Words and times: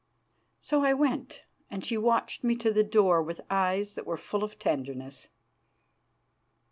So 0.59 0.83
I 0.83 0.93
went, 0.95 1.43
and 1.69 1.85
she 1.85 1.95
watched 1.95 2.43
me 2.43 2.55
to 2.55 2.73
the 2.73 2.83
door 2.83 3.21
with 3.21 3.39
eyes 3.51 3.93
that 3.93 4.07
were 4.07 4.17
full 4.17 4.43
of 4.43 4.57
tenderness. 4.57 5.27